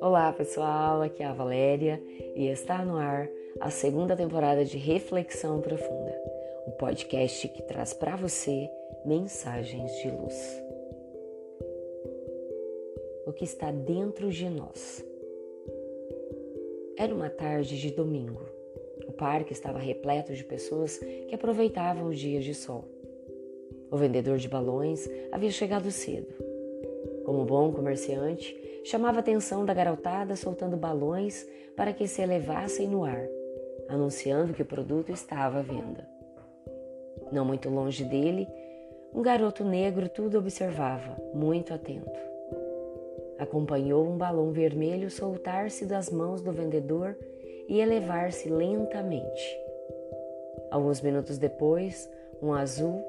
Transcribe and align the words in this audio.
Olá 0.00 0.34
pessoal, 0.36 1.00
aqui 1.00 1.22
é 1.22 1.26
a 1.26 1.32
Valéria 1.32 2.02
e 2.34 2.48
está 2.48 2.84
no 2.84 2.96
ar 2.96 3.28
a 3.58 3.70
segunda 3.70 4.14
temporada 4.14 4.64
de 4.66 4.76
Reflexão 4.76 5.62
Profunda, 5.62 6.14
o 6.66 6.72
podcast 6.72 7.48
que 7.48 7.62
traz 7.62 7.94
para 7.94 8.16
você 8.16 8.68
mensagens 9.06 9.90
de 10.02 10.10
luz. 10.10 10.62
O 13.26 13.32
que 13.32 13.44
está 13.44 13.70
dentro 13.70 14.30
de 14.30 14.50
nós. 14.50 15.02
Era 16.98 17.14
uma 17.14 17.30
tarde 17.30 17.80
de 17.80 17.90
domingo. 17.90 18.42
O 19.06 19.12
parque 19.12 19.52
estava 19.54 19.78
repleto 19.78 20.34
de 20.34 20.44
pessoas 20.44 20.98
que 20.98 21.34
aproveitavam 21.34 22.08
os 22.08 22.18
dias 22.18 22.44
de 22.44 22.52
sol. 22.52 22.95
O 23.90 23.96
vendedor 23.96 24.38
de 24.38 24.48
balões 24.48 25.08
havia 25.30 25.50
chegado 25.50 25.90
cedo. 25.90 26.32
Como 27.24 27.44
bom 27.44 27.72
comerciante, 27.72 28.56
chamava 28.84 29.18
a 29.18 29.20
atenção 29.20 29.64
da 29.64 29.74
garotada 29.74 30.36
soltando 30.36 30.76
balões 30.76 31.46
para 31.76 31.92
que 31.92 32.06
se 32.06 32.22
elevassem 32.22 32.88
no 32.88 33.04
ar, 33.04 33.26
anunciando 33.88 34.52
que 34.52 34.62
o 34.62 34.66
produto 34.66 35.10
estava 35.10 35.58
à 35.58 35.62
venda. 35.62 36.08
Não 37.32 37.44
muito 37.44 37.68
longe 37.68 38.04
dele, 38.04 38.48
um 39.12 39.22
garoto 39.22 39.64
negro 39.64 40.08
tudo 40.08 40.38
observava, 40.38 41.16
muito 41.34 41.72
atento. 41.74 42.10
Acompanhou 43.38 44.06
um 44.06 44.16
balão 44.16 44.50
vermelho 44.50 45.10
soltar-se 45.10 45.84
das 45.84 46.10
mãos 46.10 46.40
do 46.40 46.52
vendedor 46.52 47.16
e 47.68 47.80
elevar-se 47.80 48.48
lentamente. 48.48 49.58
Alguns 50.70 51.00
minutos 51.00 51.38
depois, 51.38 52.10
um 52.40 52.52
azul, 52.52 53.04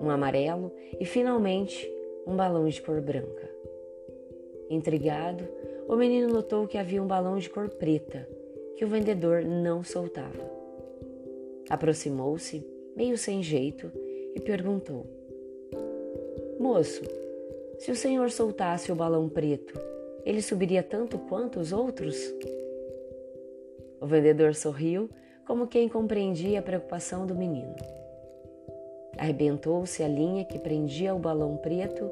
um 0.00 0.10
amarelo 0.10 0.72
e 0.98 1.04
finalmente 1.04 1.88
um 2.26 2.34
balão 2.34 2.66
de 2.68 2.80
cor 2.80 3.00
branca. 3.00 3.50
Intrigado, 4.70 5.44
o 5.88 5.96
menino 5.96 6.32
notou 6.32 6.66
que 6.66 6.78
havia 6.78 7.02
um 7.02 7.06
balão 7.06 7.36
de 7.36 7.50
cor 7.50 7.68
preta 7.68 8.26
que 8.76 8.84
o 8.84 8.88
vendedor 8.88 9.42
não 9.44 9.84
soltava. 9.84 10.50
Aproximou-se, 11.68 12.66
meio 12.96 13.18
sem 13.18 13.42
jeito, 13.42 13.92
e 14.34 14.40
perguntou: 14.40 15.04
Moço, 16.58 17.02
se 17.78 17.90
o 17.90 17.96
senhor 17.96 18.30
soltasse 18.30 18.90
o 18.90 18.94
balão 18.94 19.28
preto, 19.28 19.78
ele 20.24 20.40
subiria 20.40 20.82
tanto 20.82 21.18
quanto 21.18 21.60
os 21.60 21.72
outros? 21.72 22.16
O 24.00 24.06
vendedor 24.06 24.54
sorriu, 24.54 25.10
como 25.46 25.66
quem 25.66 25.88
compreendia 25.88 26.60
a 26.60 26.62
preocupação 26.62 27.26
do 27.26 27.34
menino. 27.34 27.74
Arrebentou-se 29.20 30.02
a 30.02 30.08
linha 30.08 30.46
que 30.46 30.58
prendia 30.58 31.14
o 31.14 31.18
balão 31.18 31.54
preto 31.58 32.10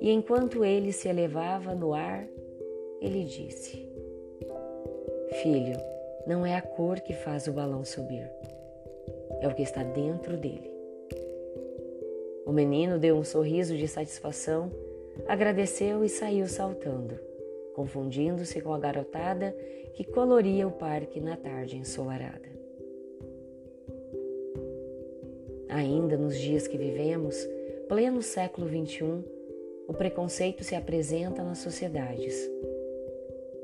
e 0.00 0.10
enquanto 0.10 0.64
ele 0.64 0.90
se 0.90 1.06
elevava 1.06 1.74
no 1.74 1.92
ar, 1.92 2.26
ele 2.98 3.24
disse: 3.24 3.86
Filho, 5.42 5.76
não 6.26 6.46
é 6.46 6.56
a 6.56 6.62
cor 6.62 6.98
que 7.00 7.12
faz 7.12 7.46
o 7.46 7.52
balão 7.52 7.84
subir, 7.84 8.26
é 9.42 9.48
o 9.48 9.54
que 9.54 9.60
está 9.60 9.82
dentro 9.82 10.38
dele. 10.38 10.70
O 12.46 12.52
menino 12.52 12.98
deu 12.98 13.16
um 13.16 13.24
sorriso 13.24 13.76
de 13.76 13.86
satisfação, 13.86 14.72
agradeceu 15.28 16.02
e 16.02 16.08
saiu 16.08 16.46
saltando, 16.46 17.20
confundindo-se 17.74 18.62
com 18.62 18.72
a 18.72 18.78
garotada 18.78 19.54
que 19.92 20.04
coloria 20.04 20.66
o 20.66 20.72
parque 20.72 21.20
na 21.20 21.36
tarde 21.36 21.76
ensolarada. 21.76 22.49
Ainda 25.70 26.16
nos 26.16 26.36
dias 26.36 26.66
que 26.66 26.76
vivemos, 26.76 27.36
pleno 27.88 28.20
século 28.22 28.68
XXI, 28.68 29.24
o 29.86 29.94
preconceito 29.94 30.64
se 30.64 30.74
apresenta 30.74 31.44
nas 31.44 31.58
sociedades. 31.58 32.34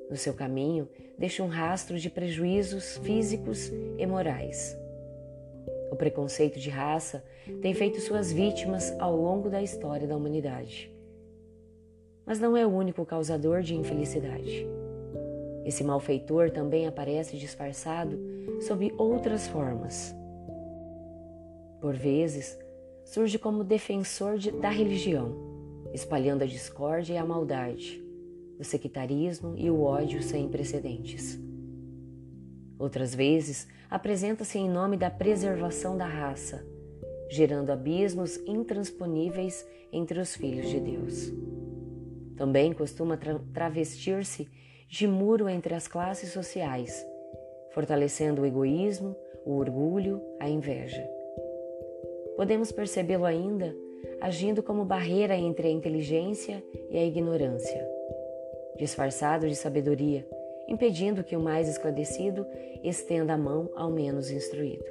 No 0.08 0.16
seu 0.16 0.32
caminho, 0.32 0.88
deixa 1.18 1.42
um 1.42 1.48
rastro 1.48 1.98
de 1.98 2.08
prejuízos 2.08 2.96
físicos 2.98 3.72
e 3.98 4.06
morais. 4.06 4.78
O 5.90 5.96
preconceito 5.96 6.60
de 6.60 6.70
raça 6.70 7.24
tem 7.60 7.74
feito 7.74 8.00
suas 8.00 8.32
vítimas 8.32 8.94
ao 9.00 9.16
longo 9.16 9.50
da 9.50 9.60
história 9.60 10.06
da 10.06 10.16
humanidade. 10.16 10.94
Mas 12.24 12.38
não 12.38 12.56
é 12.56 12.64
o 12.64 12.70
único 12.70 13.04
causador 13.04 13.62
de 13.62 13.74
infelicidade. 13.74 14.64
Esse 15.64 15.82
malfeitor 15.82 16.52
também 16.52 16.86
aparece 16.86 17.36
disfarçado 17.36 18.16
sob 18.60 18.94
outras 18.96 19.48
formas. 19.48 20.14
Por 21.80 21.94
vezes, 21.94 22.58
surge 23.04 23.38
como 23.38 23.64
defensor 23.64 24.38
de, 24.38 24.50
da 24.50 24.70
religião 24.70 25.56
espalhando 25.96 26.42
a 26.42 26.46
discórdia 26.46 27.14
e 27.14 27.16
a 27.16 27.24
maldade, 27.24 28.04
o 28.58 28.64
sectarismo 28.64 29.54
e 29.56 29.70
o 29.70 29.82
ódio 29.82 30.22
sem 30.22 30.48
precedentes. 30.48 31.38
Outras 32.78 33.14
vezes, 33.14 33.66
apresenta-se 33.88 34.58
em 34.58 34.68
nome 34.68 34.98
da 34.98 35.10
preservação 35.10 35.96
da 35.96 36.06
raça, 36.06 36.64
gerando 37.30 37.70
abismos 37.70 38.36
intransponíveis 38.46 39.66
entre 39.90 40.20
os 40.20 40.36
filhos 40.36 40.68
de 40.68 40.78
Deus. 40.78 41.32
Também 42.36 42.74
costuma 42.74 43.16
tra 43.16 43.38
travestir-se 43.54 44.46
de 44.88 45.06
muro 45.08 45.48
entre 45.48 45.74
as 45.74 45.88
classes 45.88 46.30
sociais, 46.30 47.04
fortalecendo 47.72 48.42
o 48.42 48.46
egoísmo, 48.46 49.16
o 49.46 49.52
orgulho, 49.56 50.20
a 50.38 50.48
inveja. 50.48 51.02
Podemos 52.36 52.70
percebê-lo 52.70 53.24
ainda 53.24 53.74
agindo 54.20 54.62
como 54.62 54.84
barreira 54.84 55.36
entre 55.36 55.68
a 55.68 55.70
inteligência 55.70 56.62
e 56.90 56.96
a 56.96 57.04
ignorância, 57.04 57.86
disfarçado 58.76 59.48
de 59.48 59.56
sabedoria, 59.56 60.26
impedindo 60.68 61.24
que 61.24 61.36
o 61.36 61.40
mais 61.40 61.68
esclarecido 61.68 62.46
estenda 62.82 63.34
a 63.34 63.38
mão 63.38 63.70
ao 63.74 63.90
menos 63.90 64.30
instruído. 64.30 64.84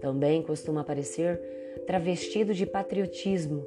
Também 0.00 0.42
costuma 0.42 0.82
aparecer 0.82 1.40
travestido 1.86 2.54
de 2.54 2.66
patriotismo, 2.66 3.66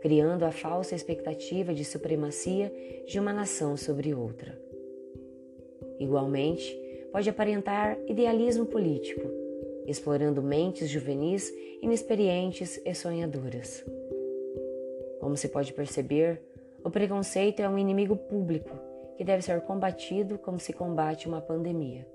criando 0.00 0.44
a 0.44 0.52
falsa 0.52 0.94
expectativa 0.94 1.74
de 1.74 1.84
supremacia 1.84 2.72
de 3.06 3.18
uma 3.18 3.32
nação 3.32 3.76
sobre 3.76 4.14
outra. 4.14 4.58
Igualmente, 5.98 6.78
pode 7.10 7.28
aparentar 7.28 7.98
idealismo 8.06 8.66
político, 8.66 9.45
explorando 9.86 10.42
mentes 10.42 10.88
juvenis 10.88 11.52
inexperientes 11.80 12.80
e 12.84 12.94
sonhadoras. 12.94 13.84
Como 15.20 15.36
se 15.36 15.48
pode 15.48 15.72
perceber, 15.72 16.40
o 16.84 16.90
preconceito 16.90 17.60
é 17.60 17.68
um 17.68 17.78
inimigo 17.78 18.16
público 18.16 18.70
que 19.16 19.24
deve 19.24 19.42
ser 19.42 19.60
combatido 19.62 20.38
como 20.38 20.58
se 20.58 20.72
combate 20.72 21.26
uma 21.26 21.40
pandemia. 21.40 22.06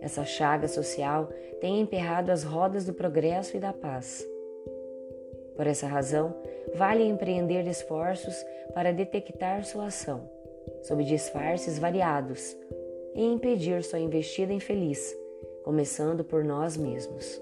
Essa 0.00 0.24
chaga 0.24 0.68
social 0.68 1.28
tem 1.60 1.80
emperrado 1.80 2.30
as 2.30 2.42
rodas 2.42 2.84
do 2.84 2.92
progresso 2.92 3.56
e 3.56 3.60
da 3.60 3.72
paz. 3.72 4.26
Por 5.56 5.66
essa 5.66 5.86
razão, 5.86 6.34
vale 6.74 7.04
empreender 7.04 7.66
esforços 7.66 8.34
para 8.74 8.92
detectar 8.92 9.64
sua 9.64 9.86
ação, 9.86 10.28
sob 10.82 11.04
disfarces 11.04 11.78
variados, 11.78 12.56
e 13.14 13.24
impedir 13.24 13.84
sua 13.84 14.00
investida 14.00 14.52
infeliz 14.52 15.16
começando 15.64 16.22
por 16.22 16.44
nós 16.44 16.76
mesmos. 16.76 17.40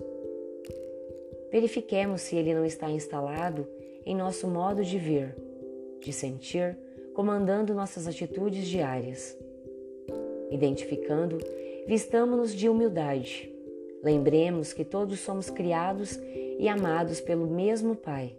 Verifiquemos 1.51 2.23
se 2.23 2.37
ele 2.37 2.55
não 2.55 2.65
está 2.65 2.89
instalado 2.89 3.67
em 4.07 4.17
nosso 4.17 4.49
modo 4.49 4.83
de 4.83 4.97
ver, 4.97 5.37
de 6.01 6.13
sentir, 6.13 6.79
comandando 7.13 7.75
nossas 7.75 8.07
atitudes 8.07 8.67
diárias. 8.67 9.37
Identificando, 10.51 11.37
vistamos-nos 11.87 12.55
de 12.55 12.69
humildade. 12.69 13.53
Lembremos 14.03 14.73
que 14.73 14.85
todos 14.85 15.21
somos 15.21 15.51
criados 15.51 16.19
e 16.59 16.69
amados 16.69 17.21
pelo 17.21 17.47
mesmo 17.47 17.97
Pai. 17.97 18.37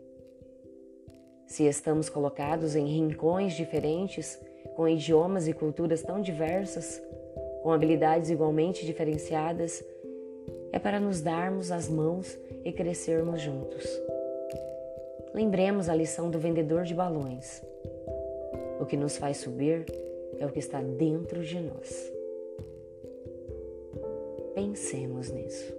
Se 1.45 1.65
estamos 1.65 2.09
colocados 2.09 2.75
em 2.75 2.85
rincões 2.85 3.53
diferentes, 3.53 4.39
com 4.75 4.87
idiomas 4.87 5.47
e 5.47 5.53
culturas 5.53 6.01
tão 6.01 6.21
diversas, 6.21 7.01
com 7.63 7.71
habilidades 7.71 8.29
igualmente 8.29 8.85
diferenciadas, 8.85 9.83
é 10.71 10.77
para 10.77 10.99
nos 10.99 11.21
darmos 11.21 11.71
as 11.71 11.87
mãos 11.87 12.37
e 12.65 12.73
crescermos 12.73 13.41
juntos. 13.41 13.87
Lembremos 15.33 15.87
a 15.87 15.95
lição 15.95 16.29
do 16.29 16.37
vendedor 16.37 16.83
de 16.83 16.93
balões. 16.93 17.63
O 18.79 18.85
que 18.85 18.97
nos 18.97 19.17
faz 19.17 19.37
subir 19.37 19.85
é 20.37 20.45
o 20.45 20.51
que 20.51 20.59
está 20.59 20.81
dentro 20.81 21.41
de 21.41 21.59
nós. 21.59 22.11
Pensemos 24.53 25.31
nisso. 25.31 25.73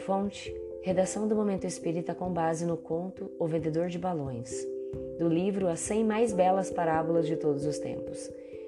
Fonte: 0.00 0.54
Redação 0.82 1.26
do 1.26 1.34
Momento 1.34 1.66
Espírita 1.66 2.14
com 2.14 2.30
base 2.30 2.66
no 2.66 2.76
conto 2.76 3.30
O 3.38 3.46
Vendedor 3.46 3.88
de 3.88 3.98
Balões, 3.98 4.66
do 5.18 5.28
livro 5.28 5.66
As 5.66 5.80
100 5.80 6.04
Mais 6.04 6.32
Belas 6.32 6.70
Parábolas 6.70 7.26
de 7.26 7.36
Todos 7.36 7.64
os 7.64 7.78
Tempos, 7.78 8.30